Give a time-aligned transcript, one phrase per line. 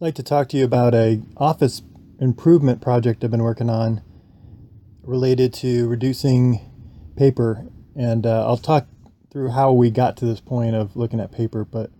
[0.00, 1.82] I'd like to talk to you about a office
[2.18, 4.00] improvement project I've been working on
[5.02, 6.58] related to reducing
[7.18, 8.86] paper, and uh, I'll talk
[9.30, 11.66] through how we got to this point of looking at paper.
[11.66, 11.90] But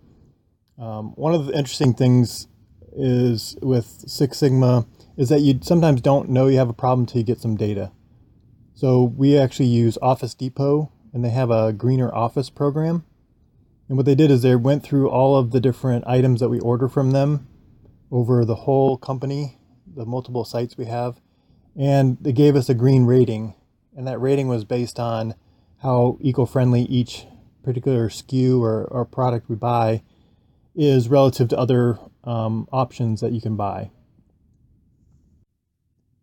[0.78, 2.48] um, one of the interesting things
[2.96, 4.86] is with Six Sigma
[5.18, 7.92] is that you sometimes don't know you have a problem until you get some data.
[8.72, 13.04] So we actually use Office Depot, and they have a greener office program.
[13.90, 16.60] And what they did is they went through all of the different items that we
[16.60, 17.46] order from them
[18.10, 21.20] over the whole company, the multiple sites we have,
[21.76, 23.54] and they gave us a green rating.
[23.96, 25.34] And that rating was based on
[25.82, 27.26] how eco friendly each
[27.62, 30.02] particular SKU or, or product we buy
[30.74, 33.90] is relative to other um, options that you can buy.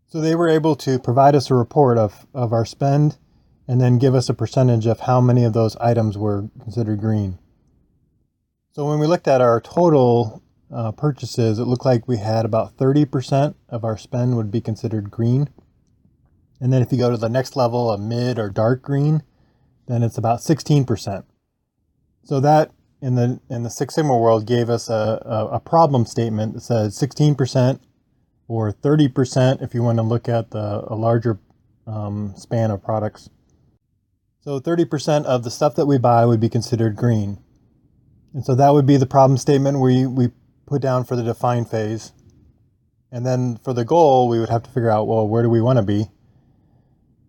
[0.08, 3.18] So they were able to provide us a report of, of our spend
[3.68, 7.38] and then give us a percentage of how many of those items were considered green.
[8.72, 10.42] So when we looked at our total
[10.74, 15.12] uh, purchases, it looked like we had about 30% of our spend would be considered
[15.12, 15.50] green.
[16.60, 19.24] And then if you go to the next level, a mid or dark green,
[19.88, 21.24] then it's about 16%.
[22.24, 26.06] So that in the in the Six Sigma world gave us a, a, a problem
[26.06, 27.80] statement that says 16%
[28.48, 31.40] or 30% if you want to look at the, a larger
[31.86, 33.30] um, span of products.
[34.42, 37.40] So 30% of the stuff that we buy would be considered green.
[38.34, 40.30] And so that would be the problem statement we, we
[40.68, 42.12] put down for the define phase.
[43.12, 45.62] And then for the goal, we would have to figure out, well, where do we
[45.62, 46.12] want to be?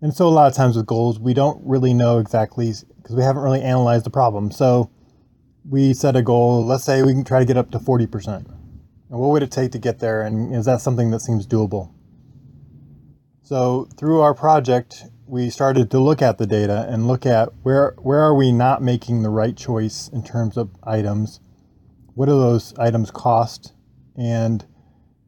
[0.02, 3.22] And so a lot of times with goals, we don't really know exactly because we
[3.22, 4.50] haven't really analyzed the problem.
[4.50, 4.90] So
[5.68, 8.46] we set a goal, let's say we can try to get up to 40%.
[9.10, 10.22] And what would it take to get there?
[10.22, 11.92] And is that something that seems doable?
[13.42, 17.94] So through our project, we started to look at the data and look at where
[17.98, 21.40] where are we not making the right choice in terms of items
[22.18, 23.74] what do those items cost?
[24.16, 24.66] And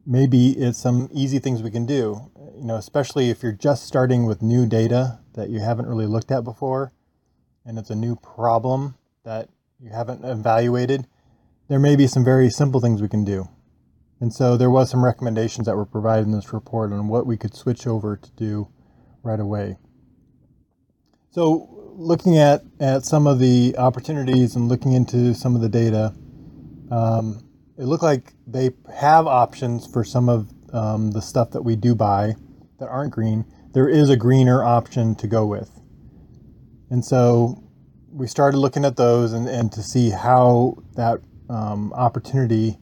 [0.05, 2.29] maybe it's some easy things we can do.
[2.57, 6.31] You know especially if you're just starting with new data that you haven't really looked
[6.31, 6.91] at before
[7.65, 9.47] and it's a new problem that
[9.79, 11.07] you haven't evaluated
[11.69, 13.47] there may be some very simple things we can do.
[14.19, 17.37] And so there was some recommendations that were provided in this report on what we
[17.37, 18.67] could switch over to do
[19.23, 19.77] right away.
[21.29, 26.13] So looking at, at some of the opportunities and looking into some of the data
[26.91, 27.43] um,
[27.77, 31.95] it looked like they have options for some of um, the stuff that we do
[31.95, 32.35] buy
[32.79, 33.45] that aren't green.
[33.73, 35.71] There is a greener option to go with.
[36.89, 37.63] And so
[38.11, 42.77] we started looking at those and, and to see how that um, opportunity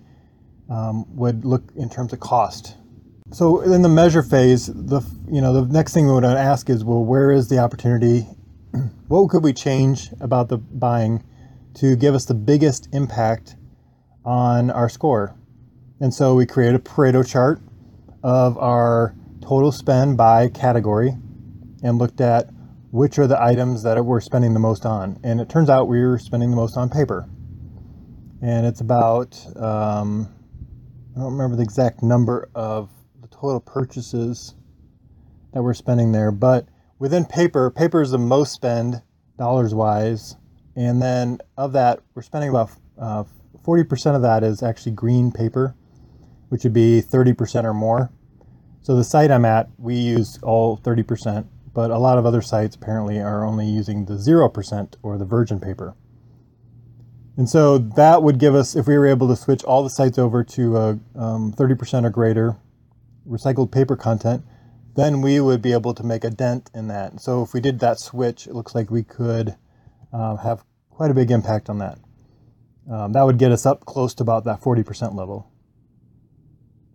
[0.69, 2.75] um, would look in terms of cost.
[3.31, 6.83] So in the measure phase, the you know the next thing we would ask is,
[6.83, 8.27] well, where is the opportunity?
[9.07, 11.23] What could we change about the buying
[11.75, 13.55] to give us the biggest impact
[14.29, 15.35] on our score.
[15.99, 17.59] And so we created a Pareto chart
[18.21, 21.17] of our total spend by category
[21.81, 22.47] and looked at
[22.91, 25.19] which are the items that we're spending the most on.
[25.23, 27.27] And it turns out we were spending the most on paper.
[28.39, 30.31] And it's about, um,
[31.15, 32.91] I don't remember the exact number of
[33.21, 34.53] the total purchases
[35.53, 36.67] that we're spending there, but
[36.99, 39.01] within paper, paper is the most spend
[39.39, 40.35] dollars wise.
[40.75, 42.69] And then of that, we're spending about
[42.99, 43.23] uh,
[43.63, 45.75] 40% of that is actually green paper,
[46.49, 48.11] which would be 30% or more.
[48.81, 52.75] So the site I'm at, we use all 30%, but a lot of other sites
[52.75, 55.95] apparently are only using the 0% or the virgin paper.
[57.37, 60.17] And so that would give us, if we were able to switch all the sites
[60.17, 62.57] over to a um, 30% or greater
[63.27, 64.43] recycled paper content,
[64.95, 67.21] then we would be able to make a dent in that.
[67.21, 69.55] So if we did that switch, it looks like we could
[70.11, 71.97] uh, have quite a big impact on that.
[72.89, 75.51] Um, that would get us up close to about that 40% level.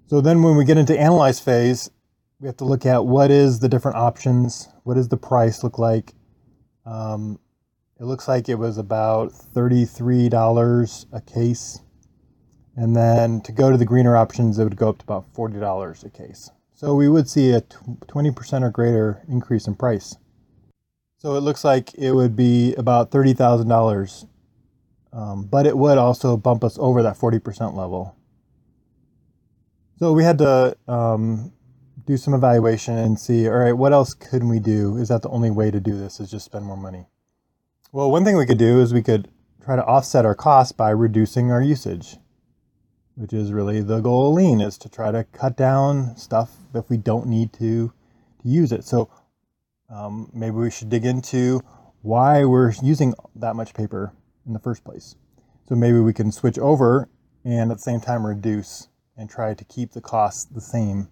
[0.06, 1.90] So then when we get into analyze phase,
[2.40, 5.78] we have to look at what is the different options, what does the price look
[5.78, 6.12] like.
[6.84, 7.38] Um,
[7.98, 11.80] it looks like it was about $33 a case.
[12.76, 16.04] And then to go to the greener options, it would go up to about $40
[16.04, 16.50] a case.
[16.74, 20.16] So we would see a 20% or greater increase in price.
[21.18, 24.26] So it looks like it would be about $30,000
[25.14, 28.16] um, but it would also bump us over that 40% level.
[29.98, 31.52] So we had to um,
[32.04, 34.96] do some evaluation and see, all right, what else could we do?
[34.96, 37.06] Is that the only way to do this is just spend more money?
[37.92, 39.28] Well, one thing we could do is we could
[39.64, 42.16] try to offset our costs by reducing our usage,
[43.14, 46.90] which is really the goal of lean is to try to cut down stuff if
[46.90, 47.92] we don't need to,
[48.42, 48.82] to use it.
[48.84, 49.08] So
[49.88, 51.62] um, maybe we should dig into
[52.02, 54.12] why we're using that much paper
[54.46, 55.16] in the first place.
[55.68, 57.08] So maybe we can switch over
[57.44, 61.08] and at the same time reduce and try to keep the costs the same.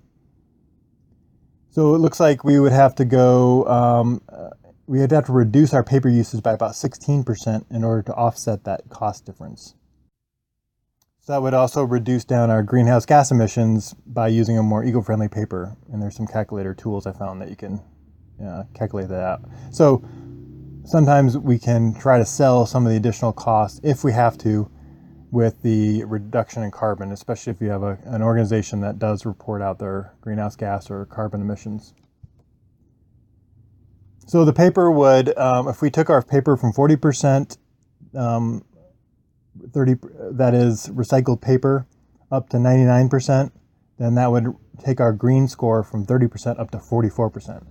[1.71, 4.51] So it looks like we would have to go, um, uh,
[4.87, 8.65] we would have to reduce our paper usage by about 16% in order to offset
[8.65, 9.75] that cost difference.
[11.21, 15.29] So that would also reduce down our greenhouse gas emissions by using a more eco-friendly
[15.29, 15.77] paper.
[15.93, 17.81] And there's some calculator tools I found that you can
[18.45, 19.43] uh, calculate that out.
[19.71, 20.05] So
[20.85, 24.71] sometimes we can try to sell some of the additional cost if we have to
[25.31, 29.63] with the reduction in carbon, especially if you have a, an organization that does report
[29.63, 31.95] out their greenhouse gas or carbon emissions.
[34.27, 37.57] So the paper would, um, if we took our paper from 40%,
[38.15, 38.65] um,
[39.73, 39.97] 30
[40.33, 41.87] that is recycled paper,
[42.31, 43.53] up to 99%,
[43.99, 47.67] then that would take our green score from 30% up to 44%.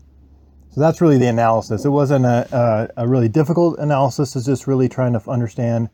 [0.72, 1.84] So that's really the analysis.
[1.84, 4.38] It wasn't a, a, a really difficult analysis.
[4.38, 5.90] It's just really trying to understand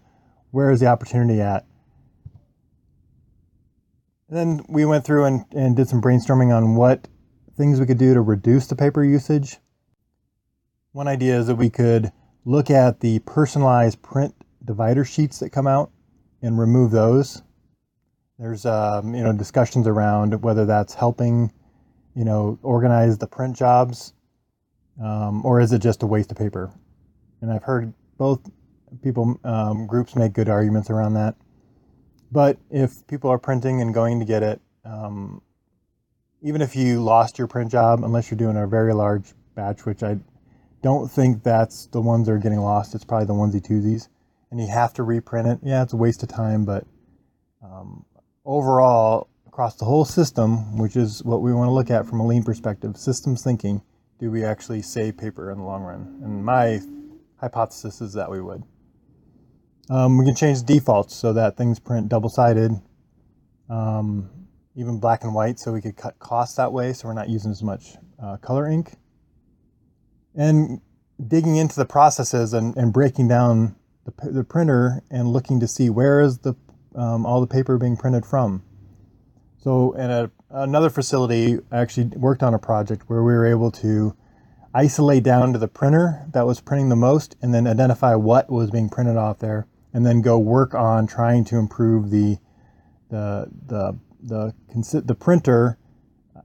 [0.52, 1.66] where is the opportunity at?
[4.30, 7.08] And then we went through and, and did some brainstorming on what
[7.58, 9.58] things we could do to reduce the paper usage.
[10.92, 12.12] One idea is that we could
[12.46, 15.92] look at the personalized print divider sheets that come out
[16.44, 17.42] and remove those.
[18.38, 21.52] There's um, you know discussions around whether that's helping
[22.16, 24.14] you know organize the print jobs
[25.02, 26.72] um, or is it just a waste of paper?
[27.42, 28.42] And I've heard both
[29.04, 31.36] people um, groups make good arguments around that.
[32.32, 35.42] But if people are printing and going to get it, um,
[36.42, 40.04] even if you lost your print job, unless you're doing a very large batch, which
[40.04, 40.18] I
[40.82, 42.96] don't think that's the ones that are getting lost.
[42.96, 44.10] It's probably the onesie twosies,
[44.52, 45.60] and you have to reprint it.
[45.64, 46.86] Yeah, it's a waste of time, but
[47.64, 48.06] um,
[48.46, 52.28] overall, across the whole system, which is what we want to look at from a
[52.28, 53.82] lean perspective, systems thinking,
[54.20, 56.20] do we actually save paper in the long run?
[56.24, 56.82] And my
[57.40, 58.64] hypothesis is that we would.
[59.90, 62.72] Um, we can change defaults so that things print double-sided,
[63.70, 64.30] um,
[64.76, 67.52] even black and white, so we could cut costs that way, so we're not using
[67.52, 68.94] as much uh, color ink.
[70.36, 70.82] And
[71.26, 73.76] digging into the processes and, and breaking down
[74.06, 76.56] the, the, printer and looking to see where is the
[76.96, 78.64] um, all the paper being printed from.
[79.58, 84.16] So in a, another facility, actually worked on a project where we were able to
[84.74, 88.70] isolate down to the printer that was printing the most and then identify what was
[88.70, 92.38] being printed off there and then go work on trying to improve the
[93.10, 94.54] the the the,
[95.06, 95.78] the printer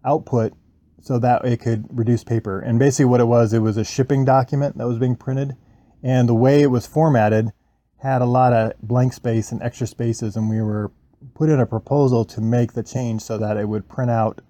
[0.04, 0.52] output
[1.00, 2.60] so that it could reduce paper.
[2.60, 5.56] And basically what it was, it was a shipping document that was being printed
[6.02, 7.50] and the way it was formatted
[7.98, 10.92] had a lot of blank space and extra spaces and we were
[11.34, 14.40] put in a proposal to make the change so that it would print out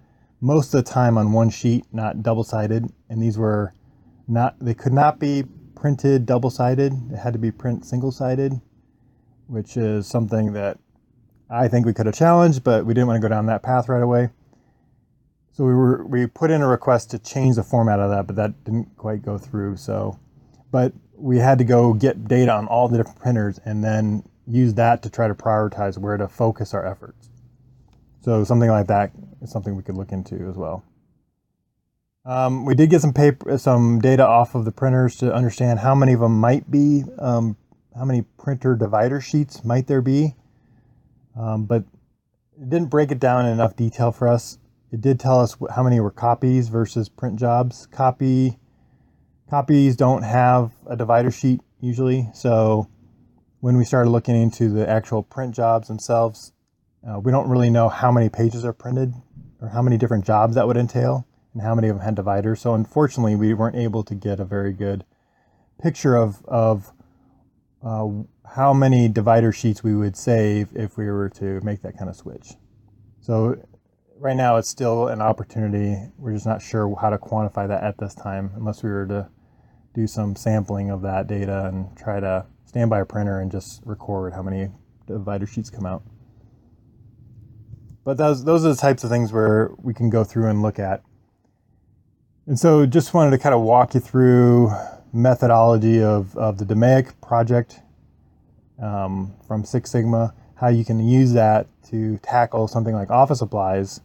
[0.41, 2.91] most of the time on one sheet, not double-sided.
[3.09, 3.75] And these were
[4.27, 6.93] not, they could not be printed double-sided.
[7.13, 8.61] It had to be print single-sided
[9.53, 10.79] which is something that
[11.51, 13.89] I think we could have challenged, but we didn't want to go down that path
[13.89, 14.31] right away.
[15.53, 18.37] So we were we put in a request to change the format of that, but
[18.37, 19.77] that didn't quite go through.
[19.77, 20.19] So,
[20.71, 24.75] but we had to go get data on all the different printers and then use
[24.75, 27.31] that to try to prioritize where to focus our efforts.
[28.23, 30.85] So something like that is something we could look into as well.
[32.25, 35.95] Um, we did get some paper, some data off of the printers to understand how
[35.95, 37.57] many of them might be um,
[37.97, 40.35] how many printer divider sheets might there be,
[41.39, 41.85] um, but
[42.61, 44.59] it didn't break it down in enough detail for us.
[44.93, 47.87] It did tell us how many were copies versus print jobs.
[47.87, 48.59] Copy
[49.51, 52.89] copies don't have a divider sheet usually, so
[53.63, 56.53] when we started looking into the actual print jobs themselves,
[57.09, 59.15] uh, we don't really know how many pages are printed
[59.61, 62.61] or how many different jobs that would entail and how many of them had dividers.
[62.61, 65.05] So unfortunately, we weren't able to get a very good
[65.81, 66.93] picture of, of
[67.85, 68.09] uh,
[68.53, 72.17] how many divider sheets we would save if we were to make that kind of
[72.17, 72.55] switch.
[73.21, 73.65] So
[74.19, 76.11] right now it's still an opportunity.
[76.19, 79.29] We're just not sure how to quantify that at this time unless we were to
[79.95, 83.83] do some sampling of that data and try to stand by a printer and just
[83.85, 84.71] record how many
[85.07, 86.03] divider sheets come out.
[88.03, 90.79] But those, those are the types of things where we can go through and look
[90.79, 91.03] at.
[92.47, 94.73] And so just wanted to kind of walk you through
[95.13, 97.81] methodology of, of the DMAIC project
[98.83, 104.01] um, from Six Sigma, how you can use that to tackle something like office supplies.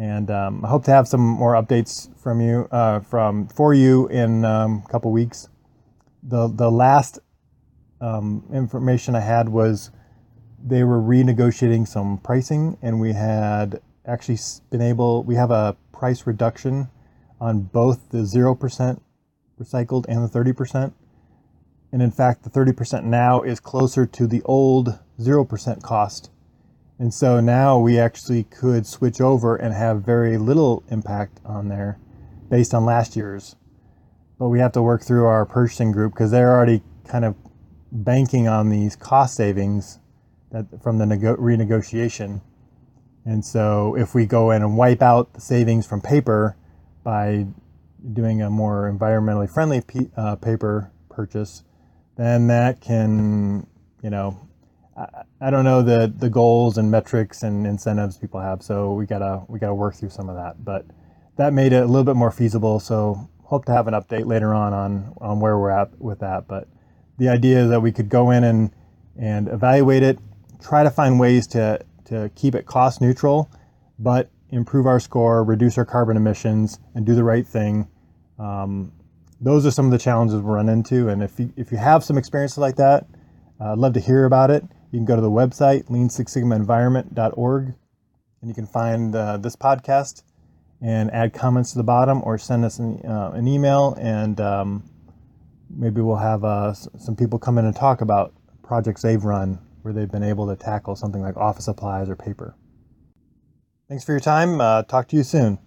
[0.00, 4.08] And um, I hope to have some more updates from you, uh, from for you
[4.08, 5.50] in um, a couple weeks.
[6.22, 7.20] The the last
[8.00, 9.90] um, information I had was
[10.64, 14.38] they were renegotiating some pricing, and we had actually
[14.70, 15.22] been able.
[15.22, 16.88] We have a price reduction
[17.40, 19.02] on both the zero percent
[19.60, 20.92] recycled and the 30%.
[21.92, 26.30] And in fact, the 30% now is closer to the old 0% cost.
[26.98, 31.98] And so now we actually could switch over and have very little impact on there
[32.50, 33.56] based on last year's.
[34.38, 37.34] But we have to work through our purchasing group because they're already kind of
[38.04, 39.98] banking on these cost savings
[40.52, 42.40] that from the nego- renegotiation.
[43.24, 46.56] And so if we go in and wipe out the savings from paper
[47.02, 47.46] by
[48.12, 51.64] doing a more environmentally friendly p- uh, paper purchase,
[52.16, 53.66] then that can,
[54.02, 54.48] you know,
[54.96, 58.62] I, I don't know the the goals and metrics and incentives people have.
[58.62, 60.64] So we gotta we gotta work through some of that.
[60.64, 60.86] But
[61.36, 62.80] that made it a little bit more feasible.
[62.80, 66.46] So hope to have an update later on on on where we're at with that.
[66.48, 66.68] But
[67.18, 68.70] the idea is that we could go in and
[69.18, 70.18] and evaluate it,
[70.60, 73.50] try to find ways to to keep it cost neutral,
[73.98, 77.88] but improve our score, reduce our carbon emissions, and do the right thing.
[78.38, 78.92] Um,
[79.40, 81.08] those are some of the challenges we run into.
[81.08, 83.06] And if you, if you have some experiences like that,
[83.60, 84.62] uh, I'd love to hear about it.
[84.92, 89.36] You can go to the website, lean six sigma environment.org, and you can find uh,
[89.36, 90.22] this podcast
[90.80, 94.84] and add comments to the bottom or send us an, uh, an email and um,
[95.70, 98.32] maybe we'll have uh, some people come in and talk about
[98.62, 102.56] projects they've run where they've been able to tackle something like office supplies or paper.
[103.88, 104.60] Thanks for your time.
[104.60, 105.58] Uh, talk to you soon.